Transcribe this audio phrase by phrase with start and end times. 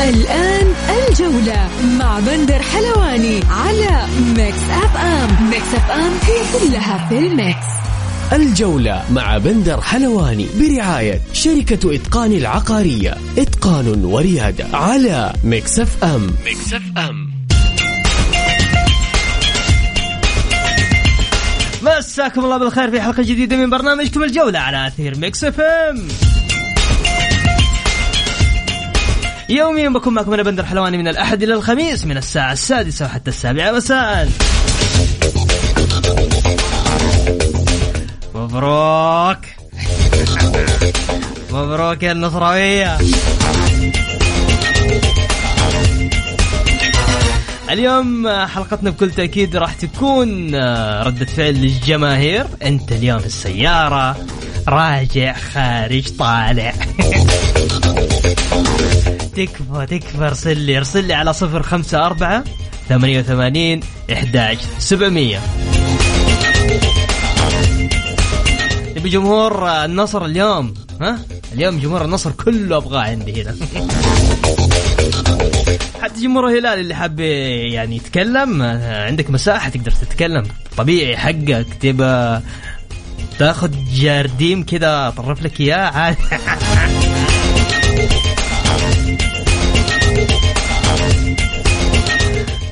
[0.00, 0.66] الآن
[1.08, 5.50] الجولة مع بندر حلواني على Mix FM.
[5.50, 7.66] Mix FM هي كلها في ال mix.
[8.32, 13.14] الجولة مع بندر حلواني برعاية شركة إتقان العقارية.
[13.38, 16.26] إتقان وريادة على Mix FM.
[16.46, 17.34] Mix FM.
[21.82, 26.08] مساكم الله بالخير في حلقة جديدة من برنامجكم الجولة على أثير Mix FM.
[29.48, 33.72] يوميا بكون معكم أنا بندر حلواني من الأحد إلى الخميس من الساعة السادسة وحتى السابعة
[33.72, 34.30] مساء.
[38.34, 39.38] مبروك.
[41.52, 42.98] مبروك يا النصراوية.
[47.70, 50.54] اليوم حلقتنا بكل تأكيد راح تكون
[51.02, 52.46] ردة فعل للجماهير.
[52.62, 54.16] أنت اليوم في السيارة
[54.68, 56.72] راجع خارج طالع.
[59.36, 62.44] تكفى تكفى ارسل لي ارسل لي على صفر خمسة أربعة
[62.88, 63.80] ثمانية وثمانين
[64.12, 65.40] إحداش سبعمية.
[68.96, 71.18] نبي جمهور النصر اليوم ها؟
[71.52, 73.54] اليوم جمهور النصر كله أبغاه عندي هنا.
[76.02, 80.44] حتى جمهور الهلال اللي حاب يعني يتكلم عندك مساحة تقدر تتكلم.
[80.76, 82.40] طبيعي حقك تبى
[83.38, 86.18] تاخذ جارديم كذا أطرف لك إياه عادي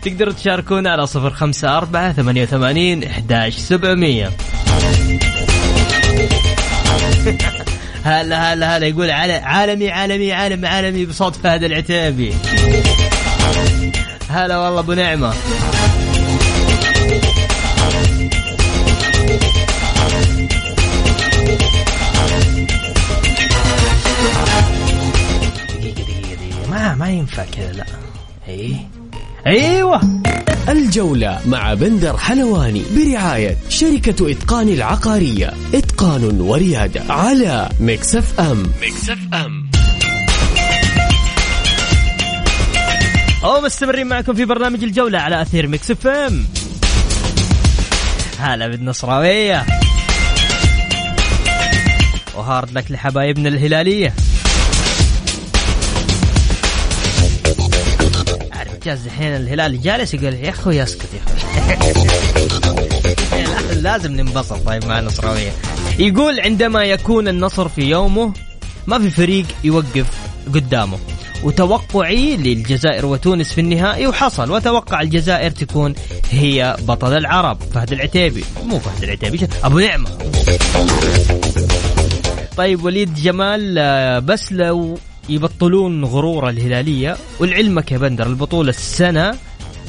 [0.03, 4.31] تقدروا تشاركونا على صفر خمسة أربعة ثمانية وثمانين إحداش سبعمية.
[8.04, 12.34] هلا هلا هلا يقول عالمي عالمي عالمي عالمي بصوت فهد العتيبي.
[14.31, 15.34] هلا والله أبو نعمة.
[25.81, 26.71] دقيقة دقيقة دقيقة.
[26.71, 27.84] ما ما ينفع كذا لا.
[28.48, 28.91] إيه.
[29.47, 30.00] أيوه.
[30.69, 35.53] الجولة مع بندر حلواني برعاية شركة إتقان العقارية.
[35.75, 39.71] إتقان وريادة على Mix FM Mix FM
[43.44, 46.44] ومستمرين معكم في برنامج الجولة على أثير Mix FM
[48.38, 49.66] هلا بالنصراوية.
[52.34, 54.14] و hard luck لحبايبنا الهلالية.
[58.84, 62.03] جاز الحين الهلال جالس يقول يا أخوي أسكت يا أخوي
[63.82, 65.53] لازم ننبسط طيب مع النصراوية.
[65.98, 68.32] يقول عندما يكون النصر في يومه
[68.87, 70.06] ما في فريق يوقف
[70.54, 70.98] قدامه.
[71.44, 74.50] وتوقعي للجزائر وتونس في النهائي وحصل.
[74.50, 75.94] وتوقع الجزائر تكون
[76.31, 77.59] هي بطل العرب.
[77.75, 78.44] فهد العتيبي.
[78.65, 80.10] مو فهد العتيبي أبو نعمة.
[82.56, 84.98] طيب وليد جمال بس لو
[85.28, 89.34] يبطلون غرور الهلالية ولعلمك يا بندر البطولة السنة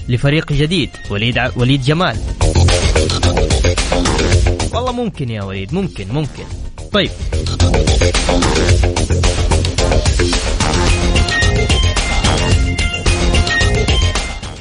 [0.10, 1.50] لفريق جديد وليد ع...
[1.56, 2.18] وليد جمال.
[4.74, 6.44] والله ممكن يا وليد ممكن ممكن.
[6.94, 7.10] طيب.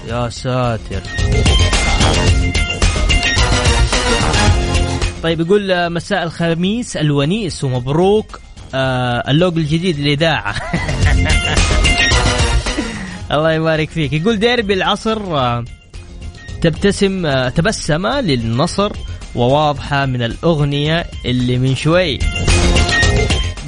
[0.08, 1.02] يا ساتر.
[5.22, 8.40] طيب يقول مساء الخميس الونيس ومبروك
[8.74, 10.54] آه اللوجو الجديد للاذاعه
[13.32, 14.12] الله يبارك فيك.
[14.12, 15.64] يقول ديربي العصر آه
[16.60, 18.92] تبتسم آه تبسمه للنصر
[19.34, 22.18] وواضحة من الأغنية اللي من شوي.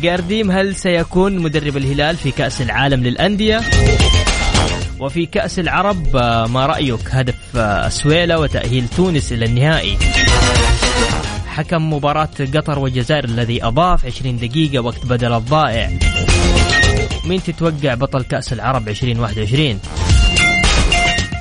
[0.02, 3.60] جارديم هل سيكون مدرب الهلال في كأس العالم للأندية؟
[5.00, 9.96] وفي كأس العرب آه ما رأيك؟ هدف آه سويلة وتأهيل تونس إلى النهائي.
[11.54, 15.98] حكم مباراة قطر والجزائر الذي أضاف 20 دقيقة وقت بدل الضائع.
[17.24, 19.80] مين تتوقع بطل كأس العرب 2021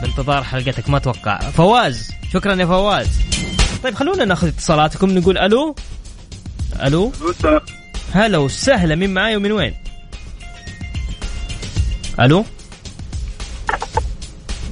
[0.01, 1.39] بانتظار حلقتك ما أتوقع.
[1.39, 3.07] فواز شكرا يا فواز.
[3.83, 5.75] طيب خلونا ناخذ اتصالاتكم نقول ألو؟
[6.83, 7.11] ألو؟
[8.13, 9.73] هلا وسهلا مين معاي ومن وين؟
[12.19, 12.45] ألو؟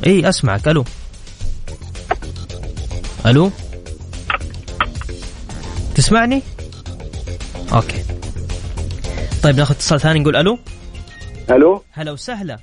[0.08, 0.86] إي أسمعك ألو.
[3.26, 3.52] ألو؟
[6.12, 6.42] تسمعني؟
[7.74, 8.04] okay.
[9.44, 10.60] طيب ناخذ اتصال ثاني نقول ألو.
[11.52, 12.60] ألو؟ هلا وسهلا.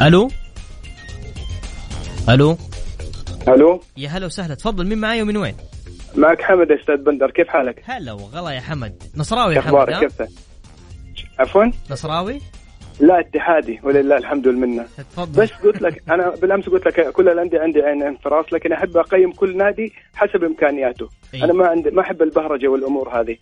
[0.00, 0.30] ألو؟
[2.28, 2.58] ألو؟
[3.48, 4.54] ألو؟ يا هلا وسهلا.
[4.54, 5.56] تفضل مين معاي ومن وين؟
[6.14, 7.30] معك حمد يا أستاذ بندر.
[7.30, 9.02] كيف حالك؟ هلا وغلا يا حمد.
[9.16, 10.28] نصراوي يا حمد أخبارك؟ كيف؟
[11.38, 11.64] عفوا.
[11.90, 12.40] نصراوي؟
[13.00, 14.82] لا اتحادي ولله الحمد والمنة.
[14.82, 15.42] تفضل.
[15.42, 18.96] بس قلت لك أنا بالأمس قلت لك كل الأندية عندي عين في رأس لكن أحب
[18.96, 21.08] أقيم كل نادي حسب إمكانياته.
[21.34, 21.44] إيه.
[21.44, 23.36] أنا ما عندي ما أحب البهرجة والأمور هذه.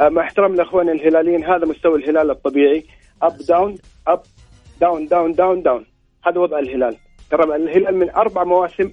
[0.00, 2.84] آه، مع احترام الأخوان الهلاليين هذا مستوى الهلال الطبيعي.
[3.22, 4.22] up down up
[4.80, 5.86] down down down down
[6.26, 6.96] هذا وضع الهلال.
[7.30, 8.92] ترى الهلال من أربع مواسم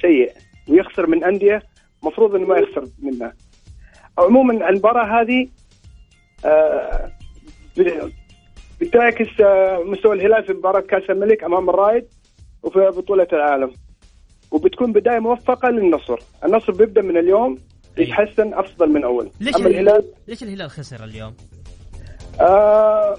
[0.00, 0.32] سيء
[0.68, 1.62] ويخسر من أندية
[2.02, 3.32] مفروض إنه ما يخسر منها.
[4.18, 5.48] عموما المباراة هذه
[6.44, 7.10] آه،
[8.80, 12.04] بتعكس آه، مستوى الهلال في مباراة كأس الملك أمام الرائد
[12.62, 13.72] وفي بطولة العالم.
[14.50, 17.58] وبتكون بداية موفقة للنصر، النصر بيبدأ من اليوم.
[17.98, 19.30] يتحسن أفضل من أول.
[19.40, 21.34] ليش أما الهلال ليش الهلال خسر اليوم؟
[22.40, 23.16] آه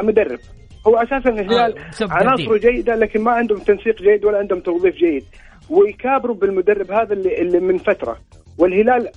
[0.00, 0.38] المدرب.
[0.86, 5.24] هو أساسا الهلال آه، عناصره جيدة لكن ما عندهم تنسيق جيد ولا عندهم توظيف جيد.
[5.70, 8.18] ويكابروا بالمدرب هذا اللي, اللي من فترة.
[8.58, 9.08] والهلال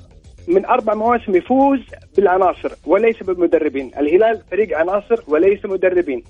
[0.47, 1.79] من أربع مواسم يفوز
[2.17, 6.23] بالعناصر وليس بالمدربين، الهلال فريق عناصر وليس مدربين.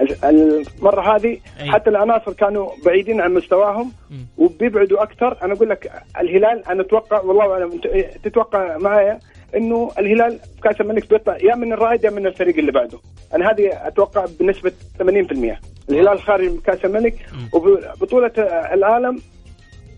[0.00, 1.70] ال- المرة هذه أي.
[1.70, 3.92] حتى العناصر كانوا بعيدين عن مستواهم.
[4.38, 7.80] وبيبعدوا أكثر، أنا أقول لك الهلال أنا أتوقع والله أعلم
[8.24, 9.18] تتوقع معايا
[9.56, 12.98] إنه الهلال في كأس الملك بيطلع يا من الرائد يا من الفريق اللي بعده،
[13.34, 15.60] أنا هذه أتوقع بنسبة 80%.
[15.90, 17.14] الهلال خارج من كأس الملك.
[17.52, 18.32] وبطوله
[18.72, 19.18] العالم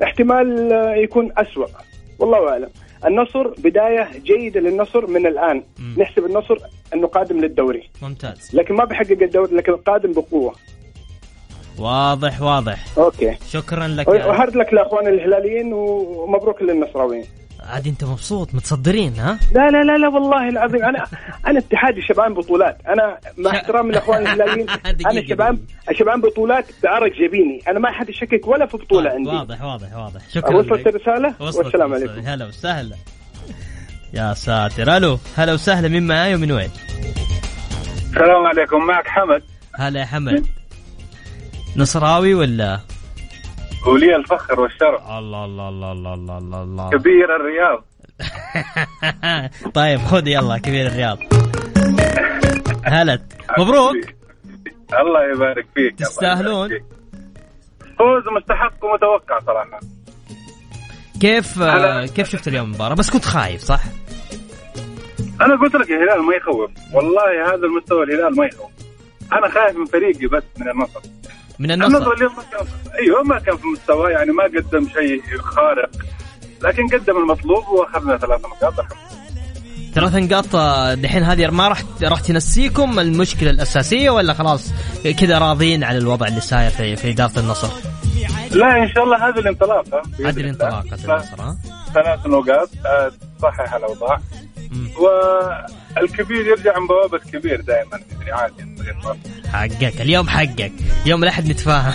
[0.03, 0.71] احتمال
[1.03, 1.67] يكون أسوأ
[2.19, 2.69] والله أعلم.
[3.07, 5.95] النصر بداية جيدة للنصر من الآن، مم.
[5.99, 6.57] نحسب النصر
[6.95, 10.55] أنه قادم للدوري، ممتاز لكن ما بيحقق الدوري لكن قادم بقوة.
[11.79, 13.37] واضح واضح okay.
[13.49, 17.25] شكرا لك و hard luck لأخوان الهلاليين ومبروك للنصراويين.
[17.67, 20.85] عاد انت مبسوط متصدرين ها؟ لا لا لا لا والله العظيم.
[20.85, 21.07] أنا
[21.47, 22.79] أنا اتحادي شبعان بطولات.
[22.89, 24.67] أنا مع ش- احترام الاخوان الهلاليين
[25.07, 25.59] أنا شبعان.
[25.93, 29.29] شبعان بطولات بعرق جبيني أنا ما حد يشكك ولا في بطولة عندي.
[29.31, 30.21] واضح واضح واضح.
[30.35, 30.87] شكرا وصلت.
[30.87, 31.95] الرسالة؟ والسلام.
[31.95, 32.21] عليكم.
[32.21, 32.97] هلا وسهلا.
[34.15, 34.97] يا ساتر.
[34.97, 35.89] ألو هلا وسهلا.
[35.89, 36.71] مين معاي ومن وين؟
[38.07, 38.87] السلام عليكم.
[38.87, 39.43] معك حمد.
[39.75, 40.47] هلا يا حمد.
[41.77, 42.81] نصراوي ولا؟
[43.87, 46.91] ولي الفخر والشرف الله الله الله الله الله الله, الله.
[46.91, 47.85] كبير الرياض.
[49.79, 51.19] طيب خذ يلا كبير الرياض.
[52.85, 53.19] هلا
[53.59, 53.97] مبروك.
[55.01, 55.99] الله يبارك فيك.
[55.99, 56.69] تستاهلون.
[57.99, 59.81] فوز مستحق ومتوقع صراحة.
[61.21, 63.81] كيف أنا- كيف شفت اليوم المباراة؟ بس كنت خايف صح؟
[65.41, 66.71] أنا قلت لك الهلال ما يخوف.
[66.95, 68.71] والله هذا المستوى الهلال ما يخوف.
[69.33, 71.01] أنا خايف من فريقي بس من النصر
[71.59, 72.67] من النصر النصر اليوم ما كان
[72.99, 75.91] أيوه ما كان في مستواه يعني ما قدم شيء خارق
[76.63, 78.75] لكن قدم المطلوب وأخذنا ثلاث نقاط.
[79.95, 84.73] ثلاث نقاط آه، دحين هذه ما راح راح تنسيكم المشكلة الأساسية ولا خلاص
[85.21, 87.69] كذا راضيين على الوضع اللي ساير في, في إدارة النصر؟
[88.51, 90.31] لا إن شاء الله هذه الانطلاقة هذه الله.
[90.31, 91.57] الانطلاقة النصر ها؟
[91.95, 94.19] ثلاث نقاط آه، تصحح الأوضاع
[94.71, 94.89] مم.
[96.03, 98.65] والكبير يرجع من بوابة كبير دائما يعني عادي
[99.03, 99.17] فرق.
[99.53, 100.01] حقك.
[100.01, 100.73] اليوم حقك.
[101.07, 101.95] يوم الأحد نتفاهم.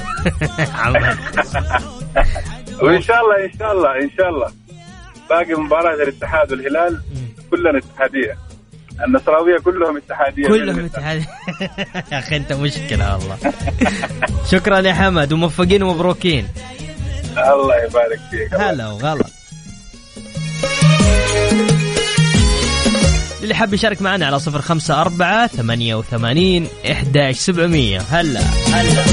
[2.81, 4.51] وإن شاء الله إن شاء الله إن شاء الله.
[5.29, 7.01] باقي مباراة الاتحاد والهلال.
[7.51, 8.37] كلنا اتحادية.
[9.05, 10.47] النصراوية كلهم اتحادية.
[10.47, 11.25] كلهم اتحاد
[12.11, 13.37] يا أخي أنت مشكلة والله.
[14.51, 15.33] شكرا يا حمد.
[15.33, 16.47] وموفقين ومبروكين.
[17.37, 18.53] الله يبارك فيك.
[18.53, 19.23] هلا وغلا.
[23.43, 27.99] اللي حاب يشارك معنا على صفر خمسة أربعة ثمانية وثمانين إحداش سبعمية.
[27.99, 28.39] هلا.
[28.73, 29.03] هلا.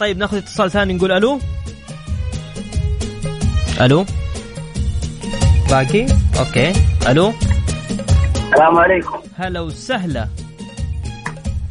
[0.00, 1.40] طيب ناخذ اتصال ثاني نقول ألو.
[3.80, 4.06] ألو.
[5.70, 6.06] باقي؟
[6.38, 6.72] okay.
[7.08, 7.32] ألو.
[8.34, 9.18] السلام عليكم.
[9.36, 10.28] هلا وسهلا.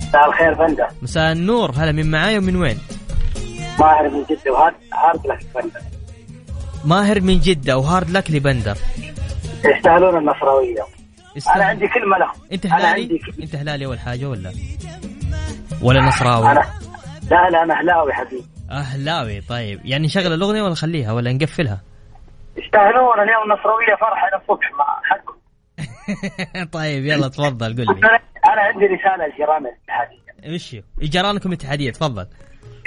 [0.10, 1.72] مساء الخير بندر مساء النور.
[1.78, 2.78] هلا من معاي ومن وين؟
[3.80, 5.95] ماهر من جدة و hard hard luck بندر
[6.86, 8.78] ماهر من جدة و hard luck لبندر.
[9.66, 10.86] يستاهلون النصراوية.
[11.38, 11.56] استنى.
[11.56, 12.32] أنا عندي كلمة لهم.
[12.66, 13.22] أنا هلالي عندي.
[13.44, 14.52] أنت هلالي اول حاجة ولا؟
[15.82, 16.66] ولا نصراوي؟ أنا
[17.32, 18.46] لا لا أنا أهلاوي حبيبي.
[18.72, 19.80] أهلاوي طيب.
[19.86, 21.82] يعني نشغل الأغنية ولا نخليها ولا نقفلها؟
[22.58, 25.36] يستاهلون اليوم النصراوية فرحة الصبح مع حقهم.
[26.80, 28.08] طيب يلا تفضل قل لي.
[28.48, 30.26] أنا عندي رسالة لجيران الاتحادية.
[30.46, 32.28] هو؟ جيرانكم اتحاديه تفضل.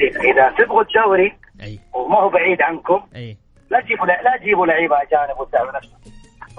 [0.01, 1.79] إذا تبغوا الدوري أي.
[1.95, 3.37] وما هو بعيد عنكم أي.
[3.71, 5.99] لا تجيبوا لا تجيبوا لعيبة أجانب وتدعوا نفسكم.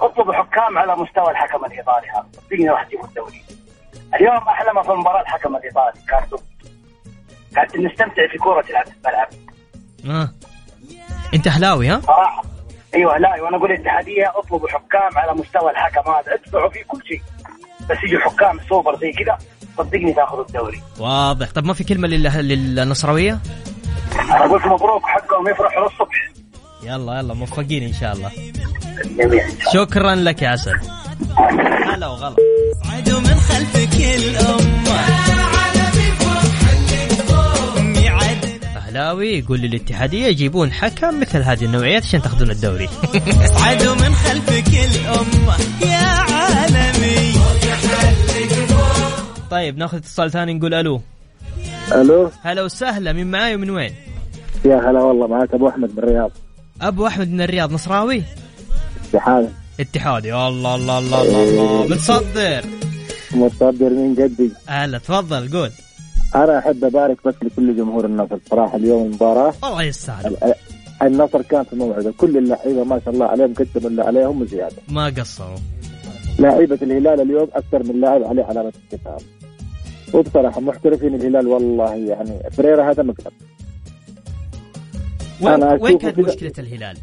[0.00, 2.26] اطلبوا حكام على مستوى الحكم الإيطالي هذا.
[2.32, 3.42] صدقني راح تجيبوا الدوري؟
[4.14, 6.36] اليوم أحلى ما في المباراة الحكم الإيطالي كارتو
[7.56, 9.28] قاعد نستمتع في كورة تلعب في الملعب.
[10.06, 10.28] آه.
[11.34, 12.42] أنت اهلاوي ها؟ صراحة
[12.94, 16.34] أيوه لا وأنا أقول الاتحادية اطلبوا حكام على مستوى الحكم هذا.
[16.34, 17.20] ادفعوا في كل شيء.
[17.90, 19.38] بس يجوا حكام سوبر زي كذا
[19.78, 20.82] صدقني تاخذوا الدوري.
[21.00, 21.50] واضح.
[21.50, 23.38] طب ما في كلمة لل- للنصراوية؟
[24.20, 26.30] أنا قلت مبروك حقهم يفرحوا للصبح
[26.82, 28.30] يلا يلا موفقين إن شاء الله.
[29.74, 30.76] شكرا لك يا عسل.
[31.94, 32.36] هلا وغلا.
[32.84, 34.00] عدو من خلفك
[38.06, 42.88] عدل أهلاوي يقول للاتحاديه يجيبون حكم مثل هذه النوعيات عشان تاخذون الدوري.
[43.54, 45.56] عدو من خلفك الأمة.
[45.82, 47.32] يا عالمي.
[49.50, 51.00] طيب ناخذ اتصال ثاني نقول ألو.
[51.92, 52.30] ألو.
[52.42, 53.94] هلا وسهلا من معاي ومن وين؟
[54.64, 56.30] يا هلا والله معك أبو أحمد من الرياض
[56.80, 58.22] أبو أحمد من الرياض نصراوي؟
[59.16, 59.48] حال
[59.80, 60.34] اتحادي.
[60.34, 61.86] الله الله الله الله, الله.
[61.86, 62.64] متصدر.
[63.34, 65.70] متصدر من قدي هلا تفضل قول.
[66.34, 69.54] أنا أحب أبارك بس لكل جمهور النصر صراحة اليوم المباراة.
[69.64, 70.54] الله يستاهل ال-
[71.02, 72.12] النصر كان في موعده.
[72.18, 74.76] كل اللعيبة ما شاء الله عليهم قدموا اللي عليهم وزيادة.
[74.88, 75.58] ما قصروا.
[76.38, 79.18] لعيبة الهلال اليوم أكثر من لاعب عليه علامة استفهام
[80.14, 83.32] وبصراحة محترفين الهلال والله يعني فريرة هذا مكتب
[85.42, 86.96] وين, وين كانت مشكلة الهلال؟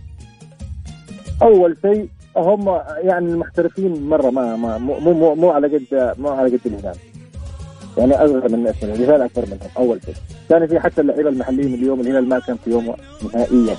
[1.41, 6.58] أول شيء هم يعني المحترفين مرة ما, ما مو مو مو, على قد مو على
[6.58, 6.96] قد الهلال
[7.98, 10.15] يعني أصغر من اسمه الهلال أكثر منهم أول شيء
[10.50, 12.96] ثاني شيء حتى اللعيبة المحليين اليوم الهلال ما كان في يوم
[13.34, 13.75] نهائيا.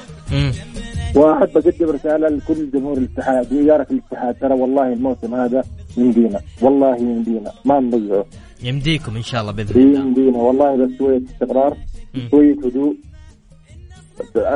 [1.17, 5.63] واحب اقدم رسالة لكل جمهور الاتحاد واداره الاتحاد ترى والله الموسم هذا
[5.97, 8.27] يمدينا والله يمدينا ما نضيعه
[8.63, 11.77] يمديكم إن شاء الله بإذن الله يمدينا والله بس شوية استقرار.
[12.31, 12.97] شوية هدوء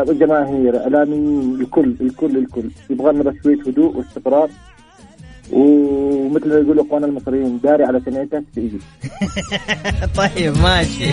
[0.08, 2.70] جماهير إعلاميين الكل الكل الكل.
[2.90, 4.48] يبغى لنا بس شوية هدوء واستقرار.
[5.52, 8.78] ومثل ما يقولوا إخواننا المصريين داري على سمعتك تيجي.
[10.20, 11.10] طيب ماشي.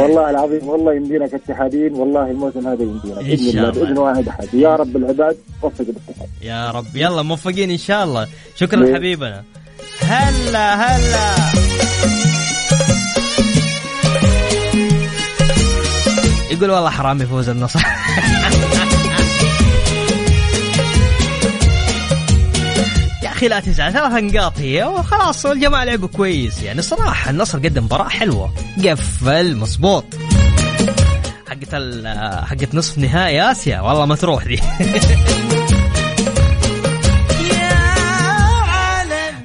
[0.00, 3.70] والله العظيم والله يمدينا كاتحاديين والله الموسم هذا يمدينا بإذن الله.
[3.70, 6.86] بإذن واحد احد يا رب العباد وفق الاتحاد يا رب.
[6.94, 8.28] يلا موفقين إن شاء الله.
[8.56, 9.42] شكرا؟ حبيبنا.
[10.00, 12.33] هلا هلا.
[16.54, 17.80] يقول والله حرام يفوز النصر.
[23.22, 26.62] يا أخي لا تزعل ثلاث نقاط هي وخلاص الجماعة لعبوا كويس.
[26.62, 28.54] يعني صراحة النصر قدم مباراة حلوة.
[28.84, 30.04] قفل مظبوط.
[31.48, 31.74] حقت
[32.44, 33.80] حقت نصف نهائي آسيا.
[33.80, 34.60] والله ما تروح دي.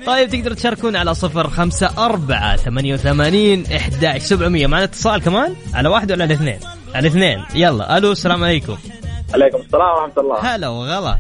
[0.08, 4.68] طيب تقدروا تشاركون على صفر خمسة أربعة ثمانية وثمانين إحدى سبعمية.
[4.68, 6.60] معنا اتصال كمان على واحد ولا على اثنين؟
[6.96, 8.78] على اثنين يلا ألو السلام عليكم.
[9.34, 10.56] عليكم السلام ورحمة الله.
[10.56, 11.20] هلا وغلا.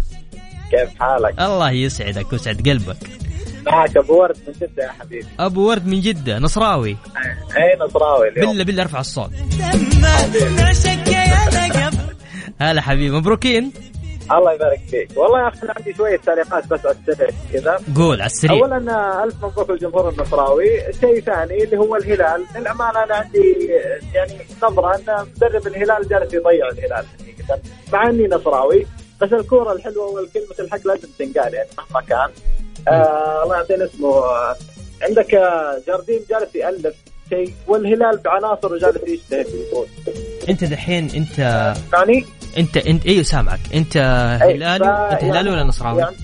[0.71, 2.97] كيف حالك؟ الله يسعدك ويسعد قلبك.
[3.65, 5.27] معك أبو ورد من جدة يا حبيبي.
[5.39, 6.97] أبو ورد من جدة نصراوي.
[7.57, 8.47] أي نصراوي اليوم.
[8.47, 9.31] بالله بالله ارفع الصوت.
[12.61, 13.71] هلا حبيبي مبروكين.
[14.31, 15.09] الله يبارك فيك.
[15.17, 17.79] والله يا أخي أنا عندي شوية تعليقات بس على السريع كذا.
[17.95, 18.53] قول على السريع.
[18.59, 20.93] اولا آه، ألف مبروك للجمهور النصراوي.
[21.01, 22.45] شيء ثاني اللي هو الهلال.
[22.55, 24.33] للأمانة أنا عندي آه، يعني
[24.63, 27.61] نظره ان مدرب الهلال جالس يضيع الهلال حقيقة.
[27.93, 28.85] مع إني نصراوي
[29.21, 32.29] بس الكورة الحلوة والكلمة الحق لازم تنقال يعني مهما كان.
[32.87, 34.09] آه الله يعطينا اسمه.
[34.09, 34.55] آه،
[35.01, 36.95] عندك آه، جارديم جالس يألف
[37.29, 39.87] شيء والهلال بعناصره جالس يجتهد يفوز
[40.49, 41.39] أنت دحين أنت
[41.93, 42.25] يعني
[42.57, 43.59] أنت أنت أيوه سامعك.
[43.73, 46.15] أنت أي، هلالي؟ ف- أنت هلالي يعني- ولا نصراوي؟ يعني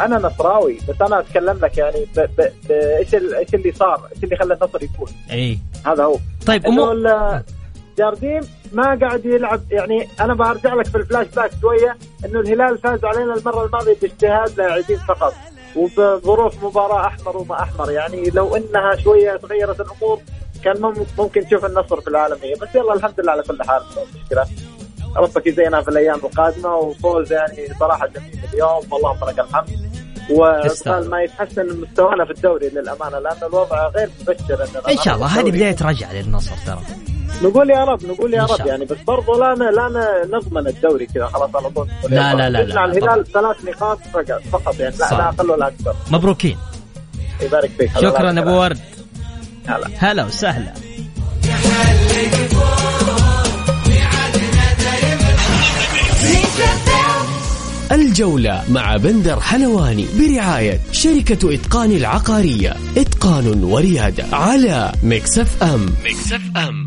[0.00, 4.00] أنا نصراوي بس أنا أتكلم لك يعني ب- ب- ب- إيش ال- إيش اللي صار؟
[4.16, 5.58] إيش اللي خلى النصر يفوز؟ أي.
[5.86, 6.16] هذا هو.
[6.46, 7.42] طيب أمو ال-
[7.98, 8.40] جارديم
[8.72, 13.34] ما قاعد يلعب يعني أنا برجع لك في الفلاش باك شوية إنه الهلال فاز علينا
[13.34, 15.34] المرة الماضية باجتهاد لاعبين فقط
[15.76, 17.90] وبظروف مباراة أحمر وما أحمر.
[17.90, 20.20] يعني لو إنها شوية تغيرت الأمور
[20.64, 23.82] كان مم- ممكن تشوف النصر في العالميه بس يلا الحمد لله على كل حال
[24.24, 24.46] مشكلة.
[25.16, 29.96] ربك يزينها في الأيام القادمة وفوز يعني صراحة جميل اليوم والله لك الحمد.
[30.30, 35.50] وقال ما يتحسن مستوانا في الدوري للأمانة لأن الوضع غير مبشر إن شاء الله هذه.
[35.50, 36.80] بداية رجعة للنصر ترى
[37.42, 38.66] نقول يا رب نقول يا رب.
[38.66, 42.34] يعني بس برضه لا لا نضمن الدوري كذا خلاص على طول لا.
[42.34, 42.84] لا لا لا،.
[42.84, 43.98] الهلال ثلاث نقاط
[44.52, 45.10] فقط يعني لا.
[45.10, 46.58] لا أقل ولا أكثر مبروكين
[47.40, 48.78] يبارك فيك شكرا أبو ورد
[49.66, 49.88] هلا.
[49.98, 50.72] هلا وسهلا
[57.92, 62.76] الجولة مع بندر حلواني برعاية شركة إتقان العقارية.
[62.96, 65.86] إتقان وريادة على Mix FM.
[66.04, 66.86] Mix FM.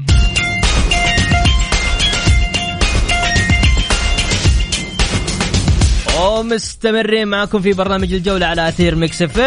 [6.22, 9.40] ومستمرين معكم في برنامج الجولة على أثير Mix FM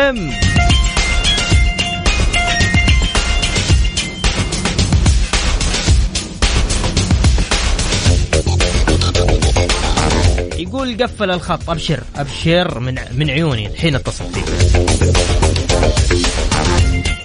[10.73, 11.71] يقول قفل الخط.
[11.71, 12.01] أبشر.
[12.17, 14.45] أبشر من من عيوني الحين اتصل فيك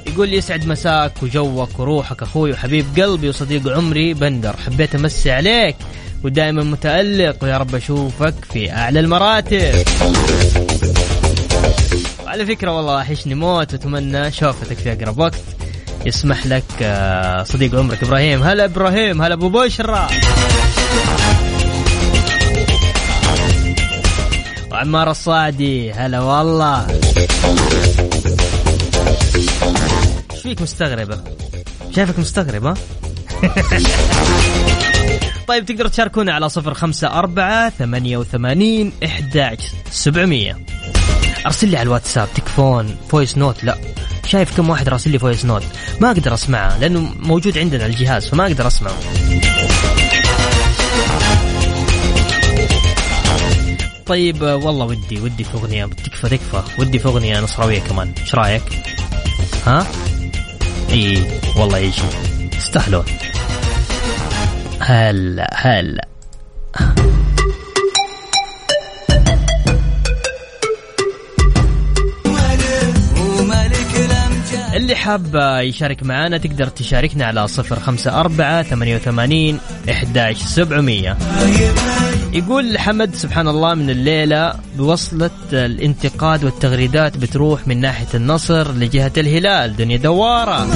[0.08, 4.56] يقول يسعد مساك وجوك وروحك أخوي وحبيب قلبي وصديق عمري بندر.
[4.66, 5.76] حبيت أمسي عليك
[6.24, 7.44] ودائما متألق.
[7.44, 9.86] ويا رب أشوفك في أعلى المراتب.
[12.26, 13.74] وعلى فكرة والله وحشني موت.
[13.74, 15.44] واتمنى شوفتك في أقرب وقت.
[16.06, 18.44] يسمح لك آه، صديق عمرك إبراهيم.
[18.44, 19.22] هلا إبراهيم.
[19.22, 20.08] هلا أبو بشرى.
[24.78, 26.88] وعمار الصاعدي هلا والله.
[30.32, 31.20] إيش فيك مستغربة؟
[31.96, 32.74] شايفك مستغرب ها؟
[35.48, 39.50] طيب تقدروا تشاركونا على صفر خمسة أربعة ثمانية وثمانين إحدى
[39.92, 40.58] سبعمية.
[41.46, 43.78] أرسل لي على الواتساب تكفون voice note لا
[44.28, 45.64] شايف كم واحد راسل لي voice note
[46.02, 48.98] ما أقدر أسمعها لأنه موجود عندنا الجهاز فما أقدر أسمعه.
[54.08, 58.14] طيب آه، والله ودي ودي في أغنية تكفى تكفى ودي في أغنية نصراوية كمان.
[58.22, 58.64] إيش رأيك؟
[59.66, 59.88] ها؟
[60.92, 61.24] إي
[61.58, 62.02] والله يجي.
[62.58, 63.06] يستاهلون
[64.80, 66.08] هلا هلا.
[74.74, 79.60] اللي حاب يشارك معنا تقدر تشاركنا على صفر خمسة أربعة ثمانية وثمانين
[79.90, 81.18] إحداش سبعمية.
[82.34, 89.76] يقول حمد سبحان الله من الليلة بوصلة الانتقاد والتغريدات بتروح من ناحية النصر لجهة الهلال.
[89.76, 90.68] دنيا دوارة.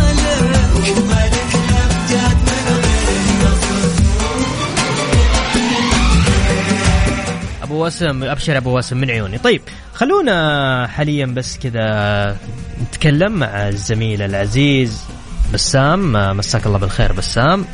[7.63, 9.38] أبو وسم أبشر أبو وسم من عيوني.
[9.38, 9.62] طيب
[9.93, 12.38] خلونا حاليا بس كذا
[12.81, 15.01] نتكلم مع الزميل العزيز
[15.53, 16.12] بسام.
[16.38, 17.65] مساك الله بالخير بسام.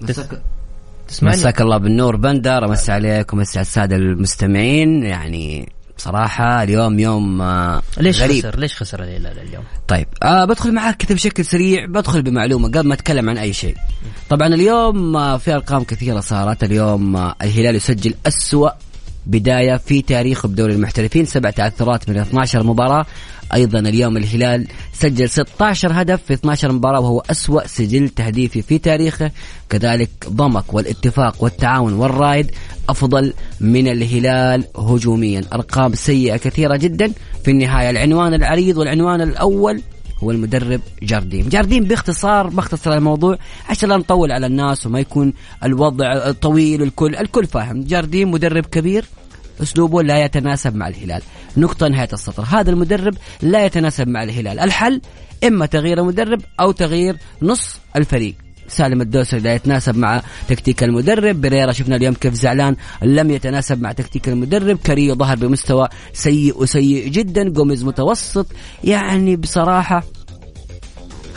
[0.00, 0.42] مساك
[1.08, 5.02] تسمعني مساك الله بالنور بندر امسي عليك ومسي على السادة المستمعين.
[5.02, 8.38] يعني بصراحة اليوم يوم آه، ليش غريب.
[8.46, 12.88] خسر ليش خسر الهلال اليوم؟ طيب آه بدخل معاك كذا بشكل سريع بدخل بمعلومة قبل
[12.88, 13.76] ما أتكلم عن أي شيء.
[14.28, 16.64] طبعا اليوم آه في ارقام كثيرة صارت.
[16.64, 18.70] اليوم آه الهلال يسجل أسوأ
[19.28, 23.06] بداية في تاريخه بدوري المحترفين سبع تعثرات من 12 مباراة.
[23.54, 29.30] أيضا اليوم الهلال سجل 16 هدف في 12 مباراة وهو أسوأ سجل تهديفي في تاريخه.
[29.70, 32.50] كذلك ضمك والاتفاق والتعاون والرايد
[32.88, 35.44] أفضل من الهلال هجوميا.
[35.52, 37.12] أرقام سيئة كثيرة جدا.
[37.44, 39.82] في النهاية العنوان العريض والعنوان الأول
[40.22, 45.32] هو المدرب جارديم جارديم باختصار بختصر الموضوع عشان لا نطول على الناس وما يكون
[45.64, 47.84] الوضع طويل الكل الكل فاهم.
[47.84, 49.04] جارديم مدرب كبير
[49.62, 51.22] أسلوبه لا يتناسب مع الهلال.
[51.56, 52.42] نقطة نهاية السطر.
[52.42, 54.60] هذا المدرب لا يتناسب مع الهلال.
[54.60, 55.00] الحل
[55.44, 58.34] إما تغيير المدرب أو تغيير نص الفريق.
[58.68, 61.40] سالم الدوسري لا يتناسب مع تكتيك المدرب.
[61.40, 64.78] بريرا شفنا اليوم كيف زعلان لم يتناسب مع تكتيك المدرب.
[64.84, 67.48] كاريو ظهر بمستوى سيء وسيء جدا.
[67.48, 68.46] جوميز متوسط
[68.84, 70.02] يعني بصراحة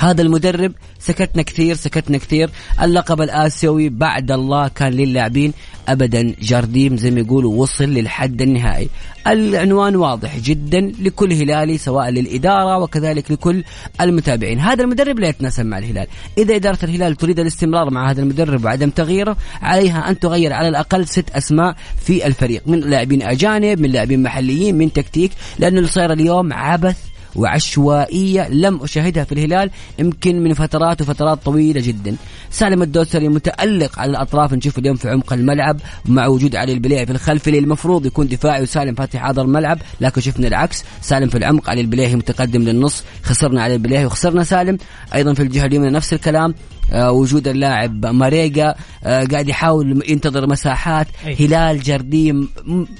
[0.01, 2.49] هذا المدرب سكتنا كثير سكتنا كثير.
[2.81, 5.53] اللقب الآسيوي بعد الله كان للاعبين
[5.87, 8.89] أبدا جارديم زي ما يقولوا وصل للحد النهائي.
[9.27, 13.63] العنوان واضح جدا لكل هلالي سواء للإدارة وكذلك لكل
[14.01, 14.59] المتابعين.
[14.59, 16.07] هذا المدرب لا يتناسب مع الهلال.
[16.37, 21.07] إذا إدارة الهلال تريد الاستمرار مع هذا المدرب وعدم تغييره عليها أن تغير على الأقل
[21.07, 22.67] ست أسماء في الفريق.
[22.67, 28.83] من لاعبين أجانب من لاعبين محليين من تكتيك لأنه اللي صاير اليوم عبث وعشوائية لم
[28.83, 32.15] أشاهدها في الهلال يمكن من فترات وفترات طويلة جدا.
[32.51, 37.11] سالم الدوسري متألق على الأطراف نشوف اليوم في عمق الملعب مع وجود علي البليهي في
[37.11, 40.83] الخلف اللي المفروض يكون دفاعي وسالم فاتح هذا الملعب لكن شفنا العكس.
[41.01, 44.77] سالم في العمق علي البليهي متقدم للنص خسرنا علي البليهي وخسرنا سالم.
[45.15, 46.55] أيضا في الجهة اليمنى نفس الكلام.
[46.93, 51.35] وجود اللاعب ماريجا آه قاعد يحاول ينتظر مساحات أي.
[51.45, 52.49] هلال جرديم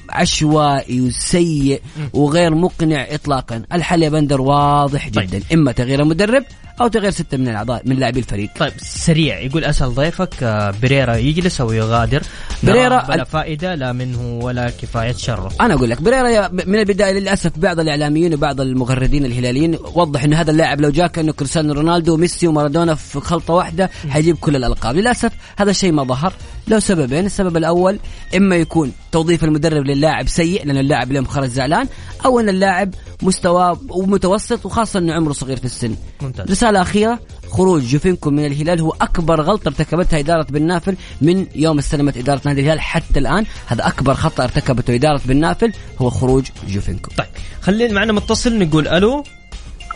[0.10, 1.82] عشوائي وسيء
[2.14, 5.28] وغير مقنع اطلاقا الحل يا بندر واضح طيب.
[5.30, 6.44] جدا إما تغيير المدرب
[6.82, 8.50] أو تغيير ستة من الأعضاء من لاعبي الفريق.
[8.60, 12.24] طيب سريع يقول أسأل ضيفك آه، بريرا يجلس أو يغادر.
[12.64, 15.52] بريرا- نعم، بلا فائدة لا منه ولا كفاية شره.
[15.62, 20.52] أنا أقول لك بريرا من البداية للأسف بعض الإعلاميين وبعض المغردين الهلاليين وضح إن هذا
[20.52, 24.96] اللاعب لو جاء كانه كريستيانو رونالدو وميسي ومارادونا في خلطة واحدة حيجيب كل الألقاب.
[24.96, 26.34] للأسف هذا الشيء ما ظهر.
[26.68, 28.00] له سببين السبب الأول
[28.38, 31.88] إما يكون توظيف المدرب للاعب سيء لأن اللاعب اليوم خرج زعلان
[32.26, 35.96] أو إن اللاعب مستوى ومتوسط وخاصة إنه عمره صغير في السن.
[36.22, 36.52] ممتاز.
[36.52, 37.20] رسالة أخيرة
[37.50, 42.42] خروج جوفينكو من الهلال هو أكبر غلطة ارتكبتها إدارة بن نافل من يوم استلمت إدارة
[42.46, 43.46] نادي الهلال حتى الآن.
[43.68, 47.28] هذا أكبر خطأ ارتكبته إدارة بن نافل هو خروج جوفينكو طيب
[47.62, 49.24] خلينا معنا متصل نقول ألو.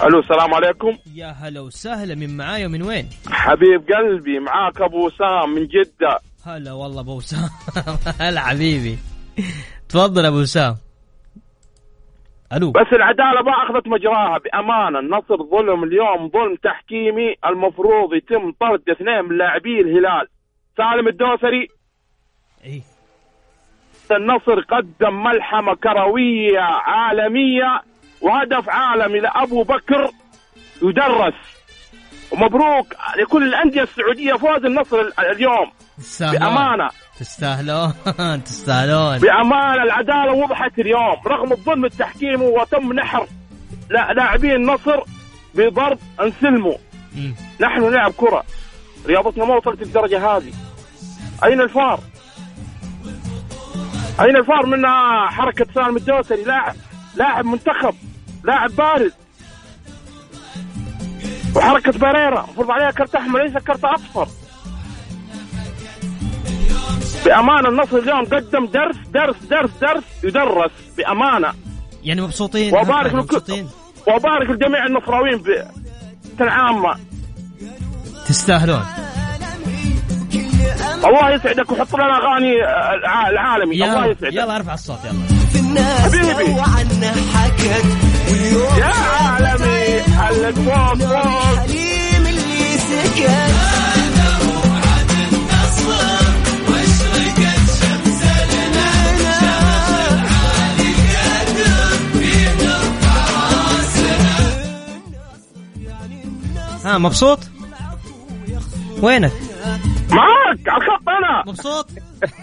[0.04, 0.98] ألو السلام عليكم.
[1.16, 6.20] يا هلا وسهلا من معايا ومن وين؟ حبيب قلبي معاك أبو وسام من جدة.
[6.46, 7.50] هلا والله أبو وسام
[8.22, 8.98] هلا حبيبي.
[9.90, 10.76] تفضل أبو وسام
[12.54, 12.72] ألو.
[12.72, 15.00] بس العدالة ما أخذت مجراها بأمانة.
[15.00, 17.36] النصر ظلم اليوم ظلم تحكيمي.
[17.46, 20.28] المفروض يتم طرد اثنين من لاعبي الهلال.
[20.78, 21.68] سالم الدوسري.
[22.66, 22.82] اي
[24.12, 27.82] النصر قدم ملحمة كروية عالمية
[28.22, 30.10] وهدف عالمي لأبو بكر
[30.84, 31.55] يدرس.
[32.32, 35.72] ومبروك لكل الأندية السعودية فوز النصر ال- اليوم.
[35.98, 36.40] تستاهلون.
[36.40, 36.90] بأمانة.
[37.20, 37.94] تستاهلون.
[38.46, 39.18] تستاهلون.
[39.20, 41.16] بأمانة العدالة وضحت اليوم.
[41.28, 43.28] رغم الظلم التحكيمي وتم نحر
[43.90, 45.00] لا- لاعبين النصر
[45.56, 46.76] بضرب انسلموا
[47.16, 47.36] مم.
[47.62, 48.44] نحن نلعب كرة.
[49.06, 50.54] رياضتنا ما وصلت للدرجة هذه.
[51.44, 52.00] أين الفار؟
[54.22, 54.88] أين الفار من
[55.30, 56.76] حركة سالم الدوسري لاعب
[57.16, 57.96] لاعب منتخب.
[58.44, 59.12] لاعب بارز.
[61.56, 64.28] وحركة بريرا المفروض عليها كرت أحمر ليس كرت أصفر.
[67.26, 71.54] بأمانة النصر اليوم قدم درس درس درس درس يدرس بأمانة.
[72.04, 73.70] يعني مبسوطين؟ وأبارك ها، لكل- مبسوطين.
[74.08, 75.44] وأبارك لجميع النصراويين
[76.40, 76.96] عامه
[78.28, 78.86] تستاهلون.
[81.06, 82.54] الله يسعدك وحط لنا أغاني
[82.96, 83.76] الع- العالمي.
[83.76, 84.34] الله يسعدك.
[84.34, 85.84] يلا ارفع الصوت يلا.
[85.84, 86.56] حبيبي.
[88.54, 91.56] يا عالمي حلك فوق فوق.
[91.60, 93.56] حليم اللي سكت.
[106.86, 107.40] ها مبسوط؟
[109.02, 109.32] وينك؟
[110.12, 111.44] معاك على الخط أنا.
[111.48, 111.88] مبسوط؟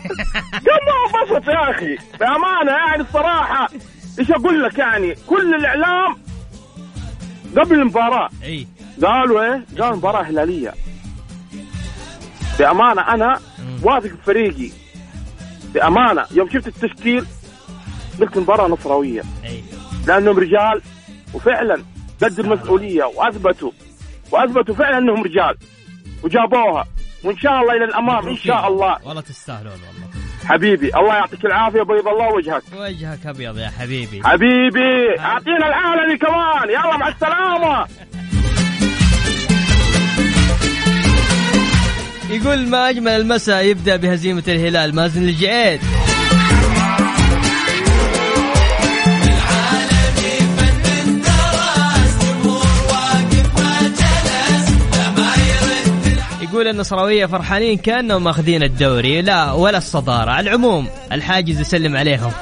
[0.65, 1.97] كم انبسط يا أخي.
[2.21, 3.69] بأمانة يعني الصراحة.
[4.23, 6.17] إيش أقول لك يعني؟ كل الإعلام
[7.57, 8.29] قبل المباراة.
[8.43, 8.67] إي.
[9.03, 10.75] قالوا إيه؟ قالوا مباراة هلالية.
[12.59, 13.41] بأمانة أنا
[13.83, 14.71] واثق في فريقي.
[15.75, 17.27] بأمانة يوم شفت التشكيل
[18.21, 19.23] قلت مباراه نصراويه
[20.07, 20.83] لأنهم رجال
[21.35, 21.83] وفعلا
[22.23, 23.71] قد المسؤولية وأثبتوا.
[24.31, 25.57] وأثبتوا فعلا أنهم رجال
[26.23, 26.85] وجابوها.
[27.25, 28.99] وإن شاء الله إلى الأمام إن شاء الله.
[29.05, 30.22] والله تستاهلون والله.
[30.49, 32.63] حبيبي الله يعطيك العافية بيض الله وجهك.
[32.77, 34.23] وجهك أبيض يا حبيبي.
[34.25, 37.87] حبيبي أعطينا العالمي كمان يلا مع السلامة.
[42.31, 45.81] يقول ما أجمل المساء يبدأ بهزيمة الهلال مازن الجعيد.
[56.63, 59.23] يقول النصراوية فرحانين كأنهم ماخذين الدوري.
[59.23, 60.31] لا ولا الصدارة.
[60.31, 62.33] على العموم الحاجز يسلم عليهم.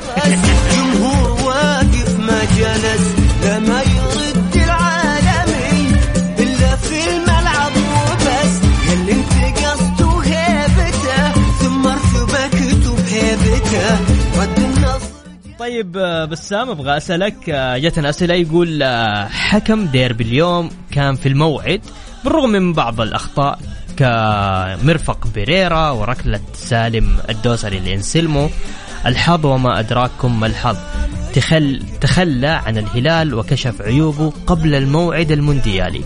[0.72, 5.90] جمهور واقف ما جلس لما يرد العالمي
[6.38, 8.60] إلا في الملعب وبس.
[8.92, 13.98] اللي انت قصده هيبته ثم ارتبكت بهيبته
[14.42, 15.10] رد النصر.
[15.58, 15.92] طيب
[16.30, 18.84] بسام أبغى أسألك جتنا أسئلة يقول
[19.30, 21.80] حكم ديربي اليوم كان في الموعد
[22.24, 23.58] بالرغم من بعض الأخطاء.
[24.00, 28.48] كمرفق بيريرا وركلة سالم الدوسري اللي انسلموا
[29.06, 30.76] الحظ وما أدراكم ما الحظ.
[31.34, 36.04] تخل تخلى عن الهلال وكشف عيوبه قبل الموعد المونديالي.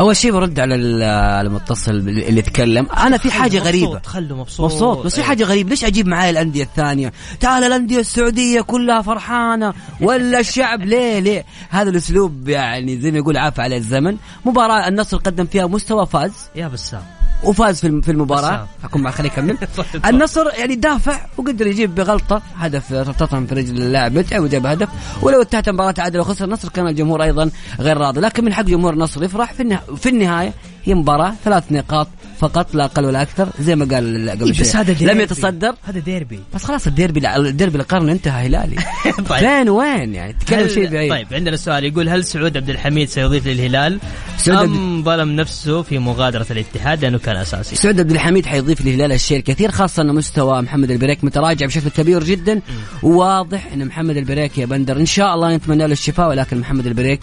[0.00, 1.02] أول شيء برد على ال-
[1.46, 4.00] المتصل اللي تكلم أنا في حاجة مبسوط، غريبة.
[4.06, 4.72] خلوا مبسوط.
[4.72, 5.22] مبسوط بس في.
[5.22, 5.70] حاجة غريبة.
[5.70, 9.74] ليش أجيب معايا الأندية الثانية؟ تعال الأندية السعودية كلها فرحانة.
[10.00, 14.16] ولا الشعب ليه ليه؟ هذا الأسلوب يعني زي ما يقول عاف على الزمن.
[14.44, 16.32] مباراة النصر قدم فيها مستوى فاز.
[16.56, 17.02] يا بسام.
[17.44, 18.68] وفاز في الم- في المباراة.
[18.82, 20.08] حكون مع تفضل.
[20.08, 22.42] النصر يعني دافع وقدر يجيب بغلطة.
[22.56, 24.88] هدف توتنهام في رجل اللاعب متعب وجاب هدف.
[25.22, 27.50] ولو انتهت المباراة تعادل وخسر النصر كان الجمهور أيضا
[27.80, 28.20] غير راضي.
[28.20, 29.52] لكن من حق جمهور النصر يفرح
[29.96, 30.52] في النهاية
[30.84, 34.76] هي مباراه ثلاث نقاط فقط لا أقل ولا أكثر زي ما قال قبل إيه، بس.
[34.76, 35.22] هذا لم ديربي.
[35.22, 35.74] يتصدر.
[35.82, 36.40] هذا ديربي.
[36.54, 38.76] بس خلاص الديربي الديربي القرن انتهى هلالي.
[39.28, 39.38] طيب.
[39.38, 41.10] فين وين يعني؟ تتكلم شيء بعيد.
[41.10, 44.00] طيب عندنا سؤال يقول هل سعود عبد الحميد سيضيف للهلال؟
[44.48, 47.76] أم ظلم نفسه في مغادرة الاتحاد؟ لأنه كان أساسي.
[47.76, 52.24] سعود عبد الحميد حيضيف للهلال الشيء الكثير خاصة أن مستوى محمد البريك متراجع بشكل كبير
[52.24, 52.60] جدا.
[53.02, 57.20] وواضح أن محمد البريك يا بندر إن شاء الله نتمنى له الشفاء ولكن محمد البريك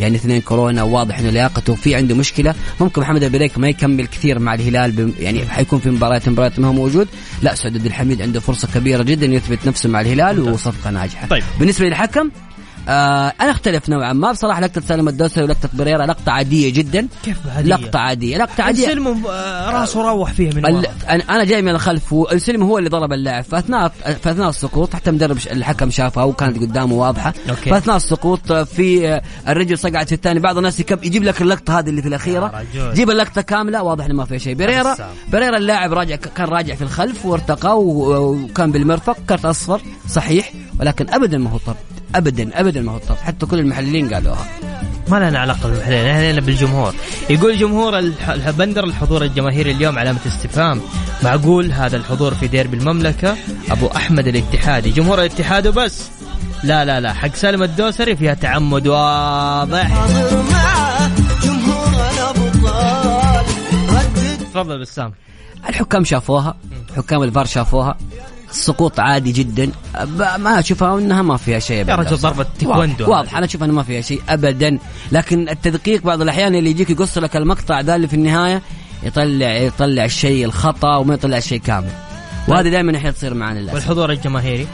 [0.00, 2.54] يعني اثنين كورونا واضح إنه لياقته في عنده مشكلة.
[2.80, 6.68] ممكن محمد البريك ما يكمل كثير مع الهلال بم يعني حيكون في مباريات مباريات ما
[6.68, 7.08] هو موجود.
[7.42, 11.26] لا سعود الحميد عنده فرصة كبيرة جدا يثبت نفسه مع الهلال وصفقة ناجحة.
[11.26, 11.42] طيب.
[11.60, 12.30] بالنسبة للحكم
[12.88, 14.32] آه أنا أختلف نوعا ما.
[14.32, 17.08] بصراحة لقطة سالم الدوسري ولقطة بريرا لقطة عادية جدا.
[17.22, 18.86] كيف عادية؟ لقطة عادية لقطة عادية.
[18.86, 20.82] سلم راسه روح فيها من ورا.
[21.08, 23.44] أنا أنا جاي من الخلف والسلم هو اللي ضرب اللاعب.
[23.44, 23.88] فأثناء
[24.22, 27.34] فأثناء السقوط حتى مدرب الحكم شافها وكانت قدامه واضحة.
[27.50, 27.70] أوكي.
[27.70, 30.40] فأثناء السقوط في الرجل صقعت في الثاني.
[30.40, 32.64] بعض الناس يكب يجيب لك اللقطة هذه اللي في الأخيرة.
[32.74, 34.54] جيب اللقطة كاملة واضح إنه ما فيها شيء.
[34.54, 34.96] بريرا.
[35.32, 39.16] بريرا اللاعب راجع كان راجع في الخلف وارتقى وكان بالمرفق.
[39.28, 41.76] كرت أصفر صحيح ولكن ابدا ما هو طرد.
[42.14, 44.46] ابدا ابدا ما هو طرد حتى كل المحللين قالوها.
[45.08, 46.94] ما لنا علاقة بالمحللين إحنا بالجمهور.
[47.30, 50.80] يقول جمهور البندر الحضور الجماهيري اليوم علامة استفهام.
[51.22, 53.36] معقول هذا الحضور في ديربي المملكة؟
[53.70, 54.90] أبو أحمد الاتحادي.
[54.90, 56.08] جمهور الاتحاد وبس.
[56.64, 57.12] لا لا لا.
[57.12, 60.06] حق سالم الدوسري فيها تعمد واضح.
[64.52, 65.12] تفضل بسام
[65.68, 66.56] الحكام شافوها
[66.96, 67.98] حكام الفار شافوها.
[68.50, 69.72] السقوط عادي جدا.
[70.04, 71.94] ب- ما أشوفها إنها ما فيها شيء يا أبداً.
[71.96, 74.78] رجل ضربة تايكوندو واضح, أنا أشوف انه ما فيها شيء ابدا.
[75.12, 78.62] لكن التدقيق بعض الأحيان اللي يجيك يقص لك المقطع ذا اللي في النهاية
[79.02, 81.90] يطلع يطلع الشيء الخطأ وما يطلع الشيء كامل.
[82.48, 83.74] وهذه دائما أحيانا تصير معنا للأسف.
[83.74, 84.66] والحضور الجماهيري.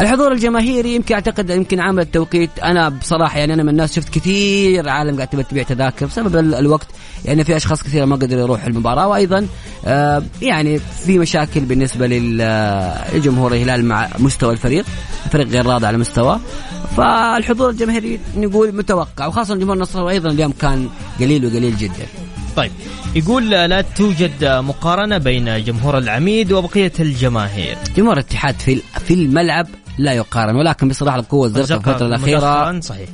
[0.00, 2.50] الحضور الجماهيري يمكن أعتقد يمكن عامل التوقيت.
[2.64, 6.54] أنا بصراحة يعني أنا من الناس شفت كثير عالم قاعد تبي تبيع تذاكر بسبب ال-
[6.54, 6.86] الوقت.
[7.24, 9.08] يعني في أشخاص كثير ما قدروا يروحوا المباراة.
[9.08, 9.46] وأيضا
[9.86, 14.84] آه يعني في مشاكل بالنسبة لل- لجمهور الهلال مع مستوى الفريق.
[15.26, 16.40] الفريق غير راضي على مستواه.
[16.96, 19.26] فالحضور الجماهيري نقول متوقع.
[19.26, 20.88] وخاصة جمهور النصر أيضا اليوم كان
[21.20, 22.06] قليل وقليل جدا.
[22.56, 22.70] طيب
[23.14, 27.76] يقول لا توجد مقارنة بين جمهور العميد وبقية الجماهير.
[27.96, 29.66] جمهور الاتحاد في في الملعب
[29.98, 33.08] لا يقارن ولكن بصراحة القوة الزرقاء في الفترة الأخيرة صحيح.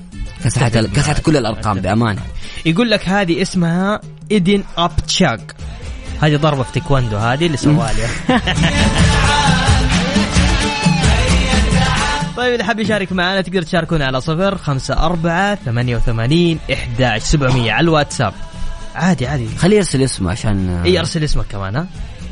[0.44, 2.20] كسحت كسحت كل الأرقام بأمانة.
[2.66, 5.54] يقول لك هذه اسمها إيدين اب تشاك
[6.20, 7.92] هذه ضربة في تايكوندو هذه اللي سواها
[12.36, 17.72] طيب اللي حاب يشارك معنا تقدر تشاركونا على صفر خمسة أربعة ثمانية وثمانين إحداش سبعمية
[17.72, 18.32] على الواتساب.
[18.96, 19.48] عادي عادي.
[19.58, 21.86] خليه يرسل اسمه عشان إي أرسل اسمك كمان ها؟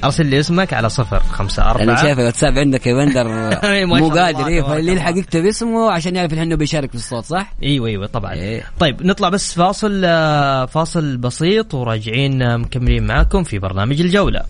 [0.05, 3.27] أرسل لي اسمك على صفر خمسة أنا أربعة شايف الواتساب عندك يا بندر
[3.71, 4.47] إيه، شاء مو قادر.
[4.47, 4.93] إيه تبارك فاللي.
[4.93, 8.33] يلحق يكتب اسمه؟ عشان يعرف إنه بيشارك في الصوت صح؟ إيوه إيوه طبعا.
[8.33, 8.65] إيه.
[8.81, 14.43] طيب نطلع بس فاصل آه، فاصل بسيط وراجعين آه، مكملين معاكم في برنامج الجولة.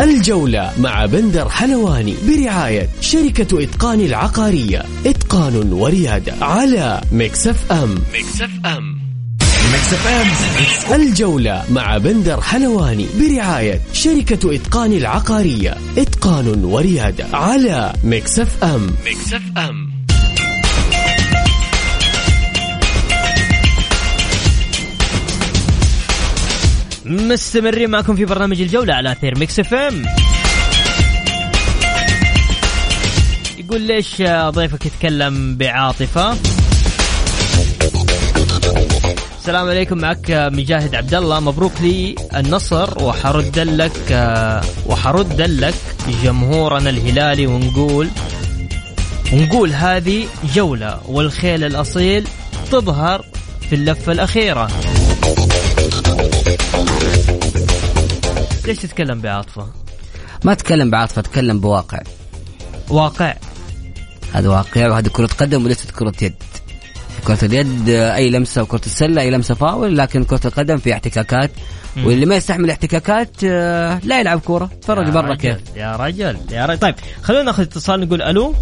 [0.00, 4.82] الجولة مع بندر حلواني برعاية شركة إتقان العقارية.
[5.06, 7.94] إتقان وريادة على Mix FM.
[8.14, 8.91] Mix FM.
[9.72, 11.00] Mix FM.
[11.00, 15.76] الجولة مع بندر حلواني برعاية شركة إتقان العقارية.
[15.98, 18.94] إتقان وريادة على Mix FM.
[19.06, 19.92] Mix FM.
[27.04, 30.02] مستمرين معكم في برنامج الجولة على أثير Mix FM.
[33.58, 36.36] يقول ليش ضيفك يتكلم بعاطفة؟
[39.42, 45.40] السلام عليكم معك آه، مجاهد عبد الله مبروك للنصر و hard luck آه، و hard
[45.40, 45.74] luck
[46.22, 48.08] جمهورنا الهلالي ونقول
[49.32, 52.26] ونقول هذه جولة والخيل الأصيل
[52.70, 53.24] تظهر
[53.68, 54.68] في اللفة الأخيرة.
[58.66, 59.66] ليش تتكلم بعاطفة؟
[60.44, 62.00] ما اتكلم بعاطفة اتكلم بواقع.
[62.90, 63.34] واقع.
[64.32, 66.34] هذا واقع وهذه كرة قدم وليست كرة يد.
[67.26, 71.50] كرة اليد أي لمسة وكرة السلة أي لمسة فاول لكن كرة القدم في احتكاكات.
[72.04, 74.70] واللي ما يستحمل احتكاكات آه، لا يلعب كورة.
[74.82, 75.58] تفرج برا كيف.
[75.76, 76.78] يا رجل يا رجل.
[76.78, 78.54] طيب خلونا ناخذ اتصال نقول ألو.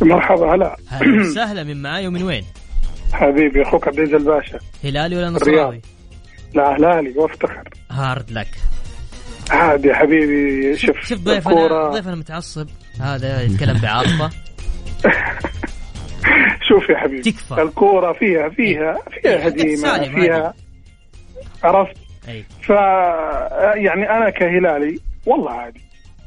[0.00, 0.76] مرحبا هلا.
[0.88, 1.22] هلا.
[1.30, 2.44] وسهلا من معاي ومن وين؟
[3.12, 4.58] حبيبي أخوك عبد العزيز الباشا.
[4.84, 5.30] هلالي ولا.
[5.30, 5.80] نصراوي؟
[6.54, 7.68] لا هلالي وأفتخر.
[7.90, 8.48] هارد لك.
[9.50, 12.68] عادي حبيبي شوف شوف ضيفنا ضيفنا متعصب.
[13.00, 14.30] هذا يتكلم بعاطفة.
[16.68, 17.62] شوف يا حبيبي تكفى.
[17.62, 20.54] الكورة فيها فيها فيها هديمة سالم فيها
[21.64, 21.96] عرفت؟
[22.62, 22.70] ف
[23.74, 25.80] يعني أنا كهلالي والله عادي.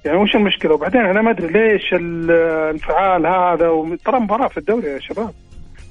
[0.06, 3.96] يعني وش المشكلة؟ وبعدين أنا ما أدري ليش الانفعال هذا و...
[3.96, 5.34] ترى مباراة في الدوري يا شباب.